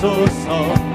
[0.00, 0.89] 구원하소서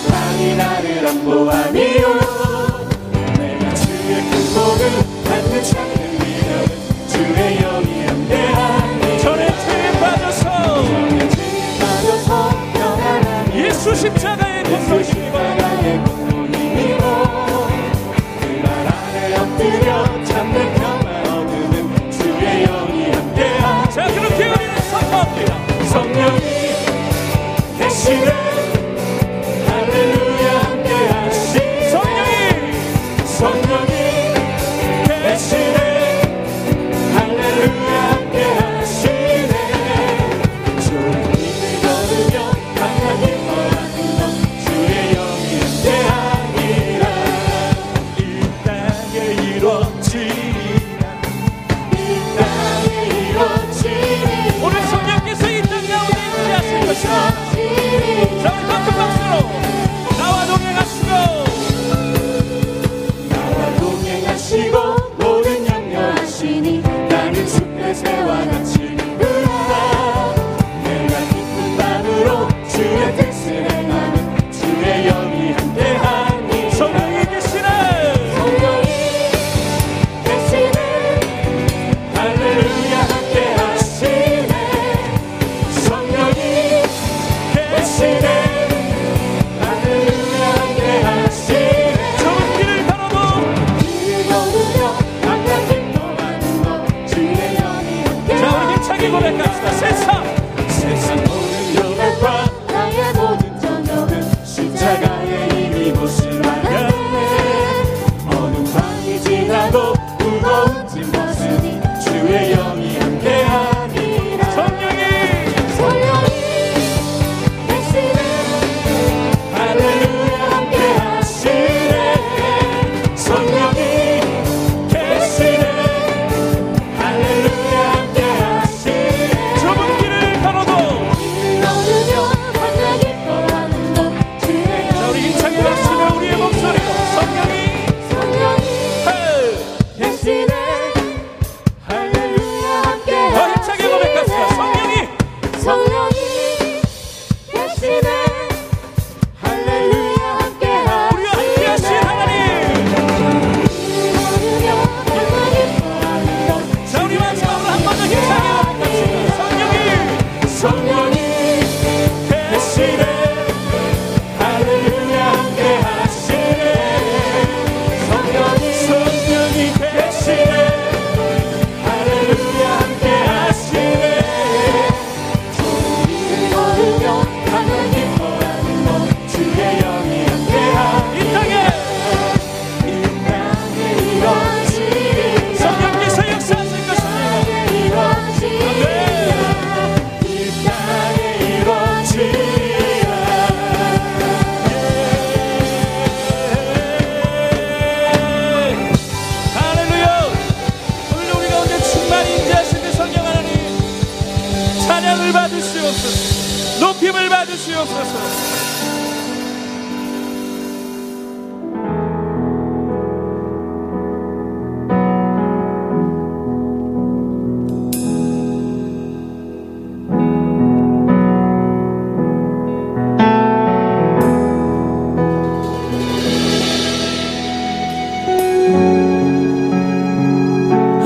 [0.00, 2.09] 세상이 나를 안보하니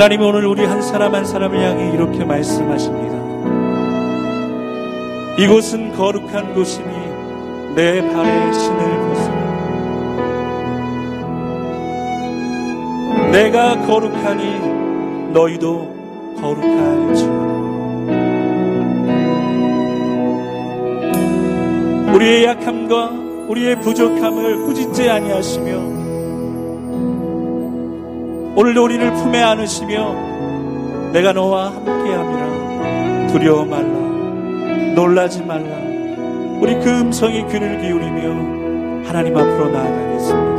[0.00, 3.16] 하나님이 오늘 우리 한 사람 한 사람을 향해 이렇게 말씀하십니다.
[5.36, 6.88] 이곳은 거룩한 곳이니
[7.74, 8.78] 내 발에 신을
[9.08, 9.50] 벗으라.
[13.30, 15.94] 내가 거룩하니 너희도
[16.40, 17.50] 거룩할지어다.
[22.14, 23.10] 우리의 약함과
[23.48, 25.99] 우리의 부족함을 꾸짖지 아니하시며
[28.56, 33.26] 오늘도 우리를 품에 안으시며 내가 너와 함께함이라.
[33.28, 33.88] 두려워 말라.
[34.94, 35.76] 놀라지 말라.
[36.60, 40.49] 우리 그 음성에 귀를 기울이며 하나님 앞으로 나아가겠습니다.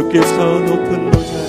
[0.00, 1.39] 주께서 높은 보좌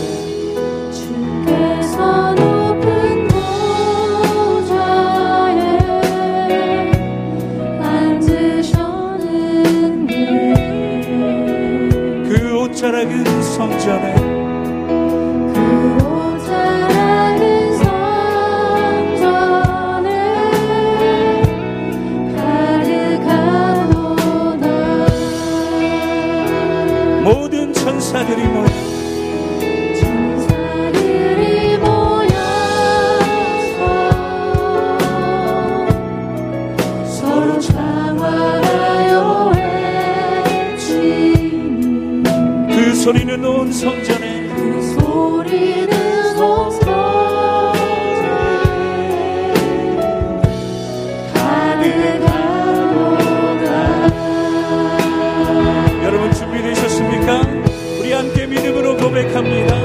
[59.43, 59.80] 믿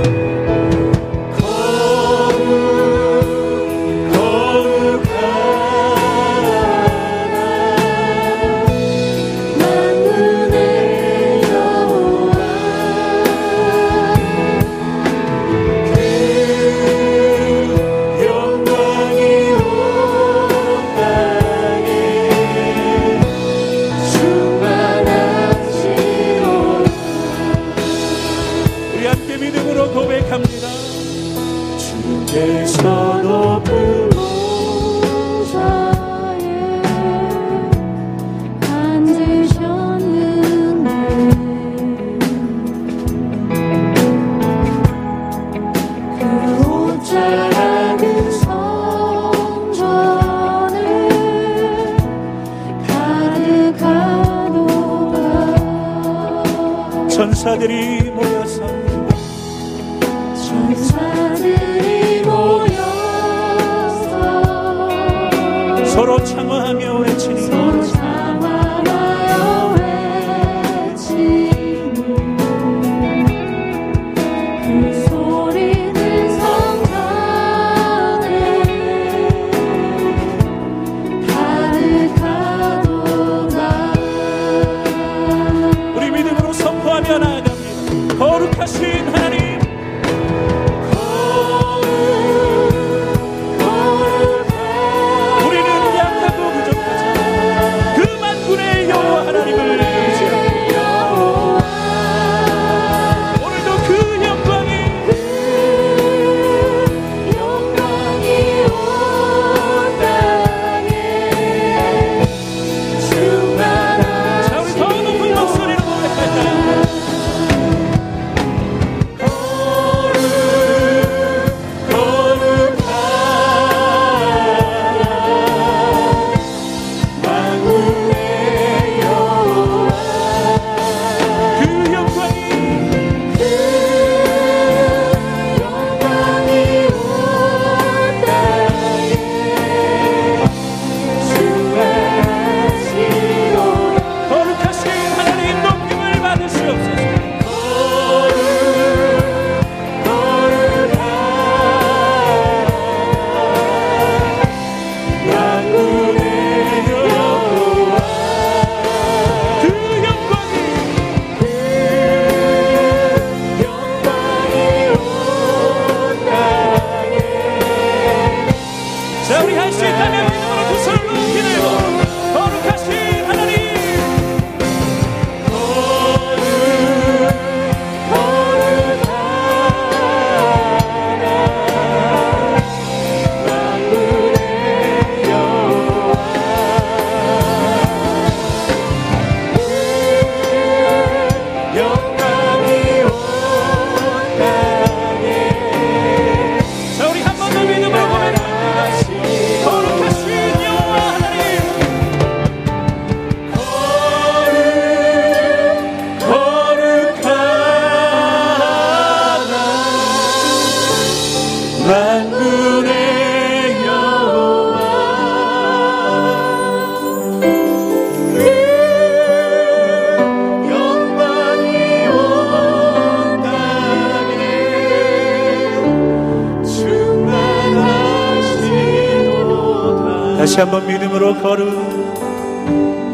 [230.57, 233.06] 다시 한번 믿음으로 걸음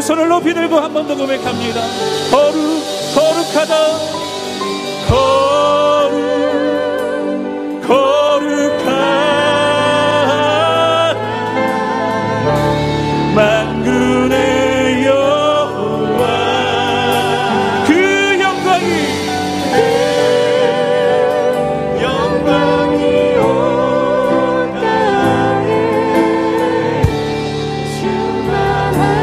[0.00, 1.82] 두 손을 높이 들고 한 번 더 고백합니다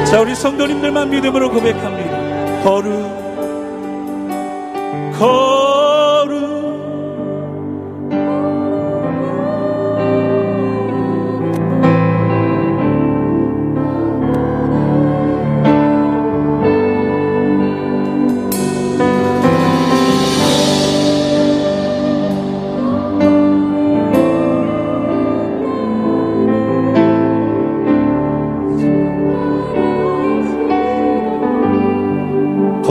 [0.09, 2.63] 자 우리 성도님들만 믿음으로 고백합니다.
[2.63, 3.17] 거룩
[5.19, 5.46] 거룩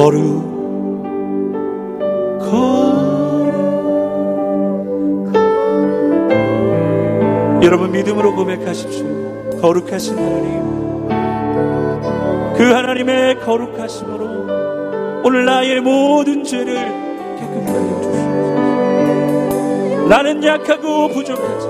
[0.06, 0.22] 거룩
[2.38, 3.56] 거룩
[7.64, 9.04] 여러분 믿음으로 고백하십시오.
[9.60, 11.08] 거룩하신 하나님.
[12.56, 18.46] 그 하나님의 거룩하심으로 오늘 나의 모든 죄를 깨끗하게 하여 주시옵소서
[20.08, 21.66] 나는 약하고 부족하지.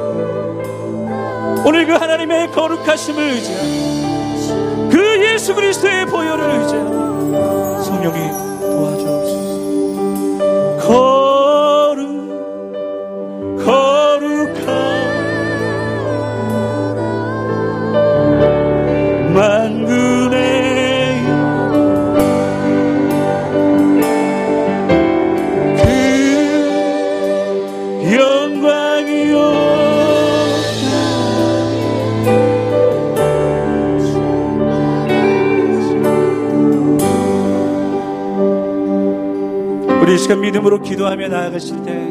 [1.66, 7.05] 오늘 그 하나님의 거룩하심을 의지하고 그 예수 그리스도의 보혈을 의지하고
[7.84, 8.45] 성령이
[40.26, 42.05] 시간 믿음으로 기도하며 나아가실 때